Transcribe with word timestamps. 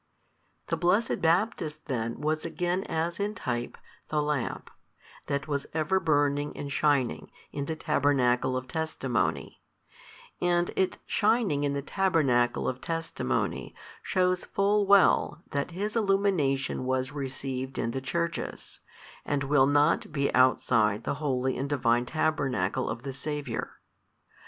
The 0.69 0.77
blessed 0.77 1.21
Baptist 1.21 1.85
then 1.85 2.21
was 2.21 2.43
again 2.43 2.81
as 2.85 3.19
in 3.19 3.35
type 3.35 3.77
the 4.09 4.19
lamp, 4.19 4.71
that 5.27 5.47
was 5.47 5.67
ever 5.75 5.99
burning 5.99 6.57
and 6.57 6.71
shining 6.71 7.29
in 7.51 7.65
the 7.65 7.75
tabernacle 7.75 8.57
of 8.57 8.67
testimony: 8.67 9.61
and 10.41 10.71
its 10.75 10.97
shining 11.05 11.63
in 11.63 11.73
the 11.73 11.83
tabernacle 11.83 12.67
of 12.67 12.81
testimony 12.81 13.75
shews 14.01 14.43
full 14.43 14.87
well 14.87 15.43
that 15.51 15.69
his 15.69 15.95
illumination 15.95 16.83
was 16.85 17.11
received 17.11 17.77
in 17.77 17.91
the 17.91 18.01
churches, 18.01 18.79
and 19.23 19.43
will 19.43 19.67
not 19.67 20.11
be 20.11 20.33
outside 20.33 21.03
the 21.03 21.13
holy 21.21 21.55
and 21.59 21.69
Divine 21.69 22.07
Tabernacle 22.07 22.89
of 22.89 23.03
the 23.03 23.13
Saviour. 23.13 23.79